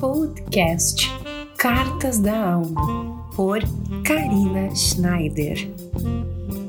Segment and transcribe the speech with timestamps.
[0.00, 1.08] podcast
[1.58, 3.60] Cartas da Alma, por
[4.02, 5.58] Karina Schneider.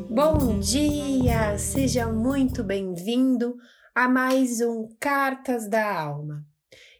[0.10, 1.58] Bom dia!
[1.58, 3.56] Seja muito bem-vindo
[3.96, 6.46] a mais um Cartas da Alma.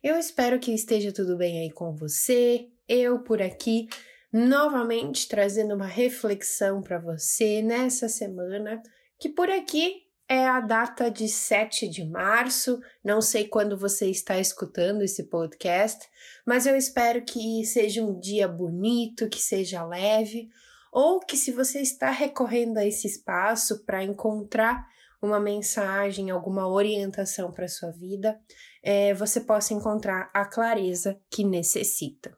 [0.02, 3.90] Eu espero que esteja tudo bem aí com você, eu por aqui,
[4.32, 8.82] novamente trazendo uma reflexão para você nessa semana,
[9.20, 12.82] que por aqui é a data de 7 de março.
[13.04, 16.08] Não sei quando você está escutando esse podcast,
[16.46, 20.50] mas eu espero que seja um dia bonito, que seja leve,
[20.90, 24.88] ou que se você está recorrendo a esse espaço para encontrar
[25.22, 28.40] uma mensagem, alguma orientação para sua vida,
[28.82, 32.34] é, você possa encontrar a clareza que necessita.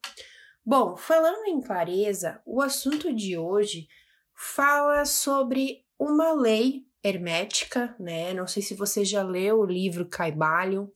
[0.65, 3.87] Bom, falando em clareza, o assunto de hoje
[4.33, 8.33] fala sobre uma lei hermética, né?
[8.33, 10.87] Não sei se você já leu o livro Caibalion,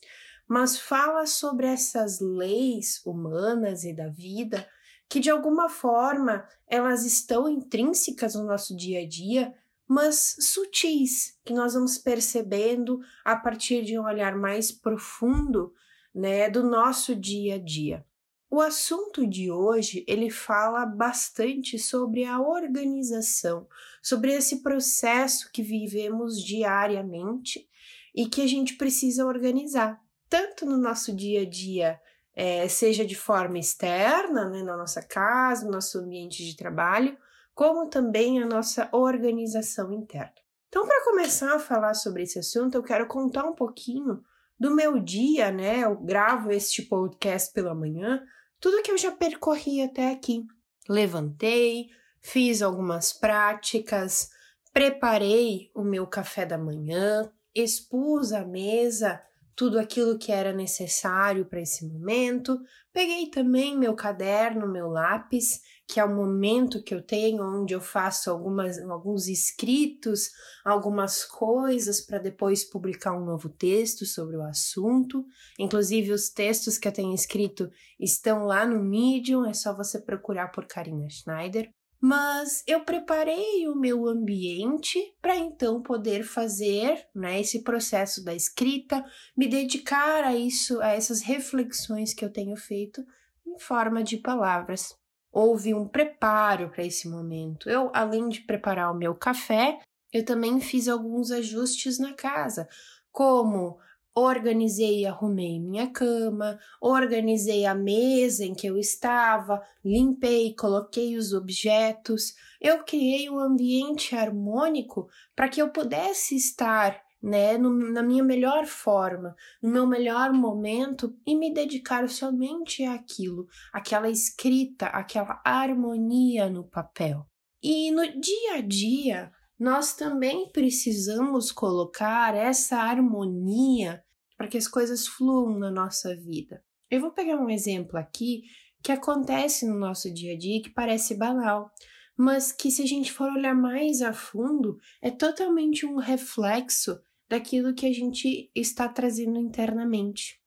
[0.48, 4.67] mas fala sobre essas leis humanas e da vida
[5.09, 9.54] que de alguma forma elas estão intrínsecas no nosso dia a dia,
[9.87, 15.73] mas sutis, que nós vamos percebendo a partir de um olhar mais profundo,
[16.13, 18.05] né, do nosso dia a dia.
[18.49, 23.67] O assunto de hoje, ele fala bastante sobre a organização,
[24.01, 27.67] sobre esse processo que vivemos diariamente
[28.15, 31.99] e que a gente precisa organizar, tanto no nosso dia a dia,
[32.34, 37.17] é, seja de forma externa, né, na nossa casa, no nosso ambiente de trabalho,
[37.54, 40.34] como também a nossa organização interna.
[40.70, 44.23] Então, para começar a falar sobre esse assunto, eu quero contar um pouquinho
[44.60, 45.82] do meu dia, né?
[45.84, 48.22] Eu gravo este podcast pela manhã,
[48.60, 50.44] tudo que eu já percorri até aqui.
[50.90, 51.88] Levantei,
[52.20, 54.30] fiz algumas práticas,
[54.74, 59.22] preparei o meu café da manhã, expus à mesa
[59.58, 62.62] tudo aquilo que era necessário para esse momento.
[62.94, 67.80] Peguei também meu caderno, meu lápis, que é o momento que eu tenho onde eu
[67.80, 70.29] faço algumas, alguns escritos,
[70.66, 75.25] algumas coisas para depois publicar um novo texto sobre o assunto.
[75.57, 77.69] Inclusive, os textos que eu tenho escrito
[78.00, 83.75] estão lá no Medium, é só você procurar por Karina Schneider mas eu preparei o
[83.75, 89.03] meu ambiente para então poder fazer né, esse processo da escrita,
[89.35, 93.03] me dedicar a isso, a essas reflexões que eu tenho feito
[93.45, 94.95] em forma de palavras.
[95.31, 97.69] Houve um preparo para esse momento.
[97.69, 99.79] Eu, além de preparar o meu café,
[100.11, 102.67] eu também fiz alguns ajustes na casa,
[103.11, 103.77] como
[104.16, 111.33] organizei e arrumei minha cama, organizei a mesa em que eu estava, limpei, coloquei os
[111.33, 112.33] objetos.
[112.59, 118.66] Eu criei um ambiente harmônico para que eu pudesse estar né, no, na minha melhor
[118.66, 126.63] forma, no meu melhor momento e me dedicar somente àquilo, aquela escrita, aquela harmonia no
[126.63, 127.25] papel.
[127.61, 134.03] E no dia a dia, nós também precisamos colocar essa harmonia
[134.38, 136.63] para que as coisas fluam na nossa vida.
[136.89, 138.44] Eu vou pegar um exemplo aqui
[138.84, 141.72] que acontece no nosso dia a dia que parece banal,
[142.16, 146.99] mas que se a gente for olhar mais a fundo, é totalmente um reflexo
[147.29, 150.39] daquilo que a gente está trazendo internamente.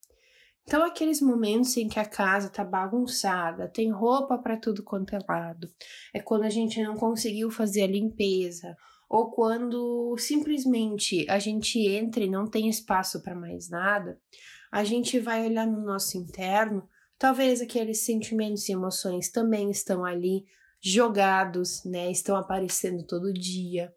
[0.63, 5.19] Então, aqueles momentos em que a casa está bagunçada, tem roupa para tudo quanto é
[5.29, 5.69] lado,
[6.15, 8.77] é quando a gente não conseguiu fazer a limpeza,
[9.09, 14.21] ou quando simplesmente a gente entra e não tem espaço para mais nada,
[14.71, 16.89] a gente vai olhar no nosso interno,
[17.19, 20.45] talvez aqueles sentimentos e emoções também estão ali
[20.81, 22.11] jogados, né?
[22.11, 23.93] Estão aparecendo todo dia.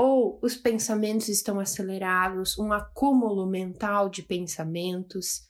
[0.00, 5.48] Ou os pensamentos estão acelerados, um acúmulo mental de pensamentos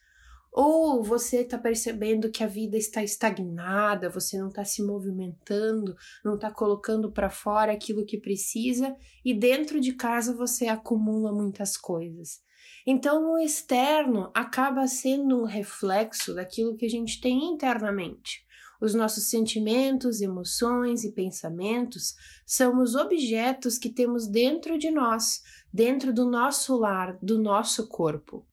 [0.50, 5.94] ou você está percebendo que a vida está estagnada, você não está se movimentando,
[6.25, 11.76] não está colocando para fora aquilo que precisa e dentro de casa você acumula muitas
[11.76, 12.41] coisas.
[12.86, 18.47] Então, o externo acaba sendo um reflexo daquilo que a gente tem internamente.
[18.80, 22.15] Os nossos sentimentos, emoções e pensamentos
[22.47, 25.42] são os objetos que temos dentro de nós,
[25.72, 28.47] dentro do nosso lar, do nosso corpo.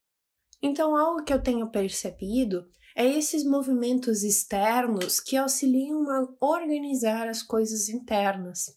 [0.61, 7.43] Então, algo que eu tenho percebido é esses movimentos externos que auxiliam a organizar as
[7.43, 8.73] coisas internas.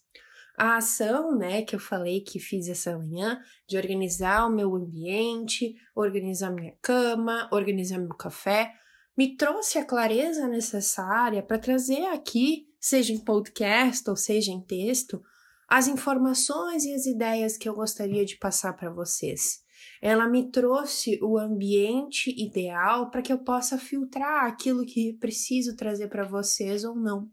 [0.57, 5.73] A ação, né, que eu falei que fiz essa manhã, de organizar o meu ambiente,
[5.95, 8.73] organizar minha cama, organizar meu café,
[9.19, 15.21] me trouxe a clareza necessária para trazer aqui, seja em podcast ou seja em texto,
[15.67, 19.59] as informações e as ideias que eu gostaria de passar para vocês.
[20.01, 26.07] ela me trouxe o ambiente ideal para que eu possa filtrar aquilo que preciso trazer
[26.07, 27.29] para vocês ou não.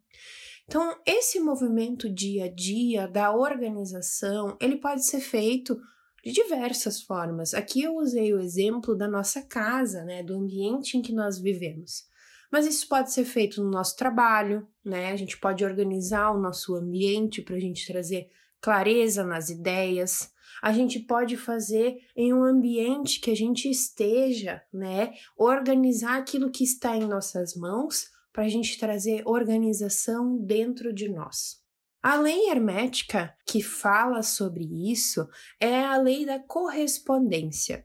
[0.65, 5.79] Então, esse movimento dia a dia da organização, ele pode ser feito
[6.27, 7.55] de diversas formas.
[7.55, 12.03] Aqui eu usei o exemplo da nossa casa, né, do ambiente em que nós vivemos.
[12.51, 15.13] Mas isso pode ser feito no nosso trabalho, né?
[15.13, 18.29] A gente pode organizar o nosso ambiente para a gente trazer
[18.61, 20.33] clareza nas ideias.
[20.61, 25.13] A gente pode fazer em um ambiente que a gente esteja, né?
[25.37, 31.66] Organizar aquilo que está em nossas mãos para a gente trazer organização dentro de nós.
[32.09, 34.63] A lei hermética que fala sobre
[34.93, 37.85] isso é a lei da correspondência.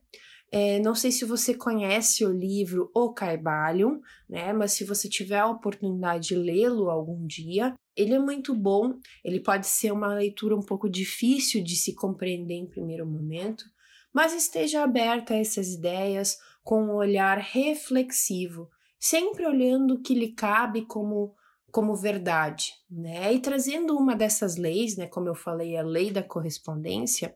[0.51, 4.53] É, não sei se você conhece o livro O Caibalion, né?
[4.53, 8.93] Mas se você tiver a oportunidade de lê-lo algum dia, ele é muito bom.
[9.25, 13.65] Ele pode ser uma leitura um pouco difícil de se compreender em primeiro momento,
[14.13, 18.69] mas esteja aberta a essas ideias com um olhar reflexivo,
[18.99, 21.33] sempre olhando o que lhe cabe como
[21.71, 23.33] como verdade, né?
[23.33, 27.35] E trazendo uma dessas leis, né, como eu falei, a lei da correspondência,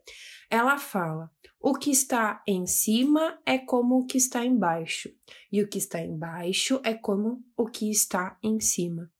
[0.50, 1.30] ela fala:
[1.60, 5.10] o que está em cima é como o que está embaixo,
[5.50, 9.10] e o que está embaixo é como o que está em cima.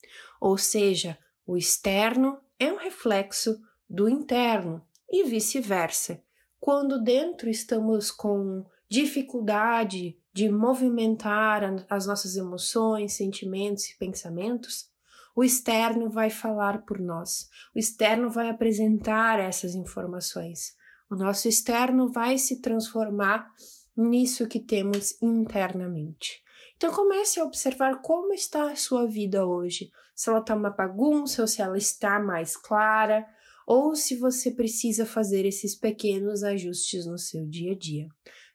[0.40, 6.22] Ou seja, o externo é um reflexo do interno e vice-versa.
[6.58, 14.90] Quando dentro estamos com dificuldade de movimentar as nossas emoções, sentimentos e pensamentos,
[15.36, 20.74] o externo vai falar por nós, o externo vai apresentar essas informações.
[21.10, 23.46] O nosso externo vai se transformar
[23.94, 26.42] nisso que temos internamente.
[26.76, 29.90] Então comece a observar como está a sua vida hoje.
[30.14, 33.26] Se ela está uma bagunça ou se ela está mais clara,
[33.66, 38.08] ou se você precisa fazer esses pequenos ajustes no seu dia a dia.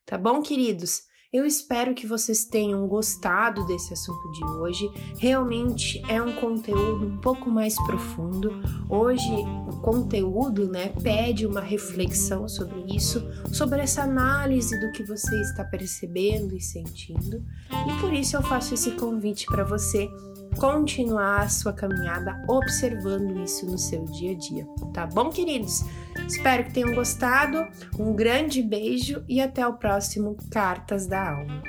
[0.06, 1.04] Tá bom, queridos?
[1.34, 4.92] Eu espero que vocês tenham gostado desse assunto de hoje.
[5.18, 8.62] Realmente é um conteúdo um pouco mais profundo.
[8.90, 9.32] Hoje
[9.66, 15.64] o conteúdo, né, pede uma reflexão sobre isso, sobre essa análise do que você está
[15.64, 17.42] percebendo e sentindo.
[17.72, 20.10] E por isso eu faço esse convite para você
[20.58, 25.86] continuar a sua caminhada observando isso no seu dia a dia, tá bom, queridos?
[26.32, 27.68] Espero que tenham gostado.
[28.00, 31.62] Um grande beijo e até o próximo Cartas da Alma.